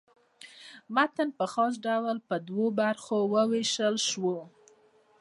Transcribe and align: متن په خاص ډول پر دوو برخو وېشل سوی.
متن 0.95 1.29
په 1.37 1.45
خاص 1.53 1.73
ډول 1.85 2.17
پر 2.27 2.39
دوو 2.47 2.65
برخو 2.79 3.17
وېشل 3.51 3.95
سوی. 4.09 4.37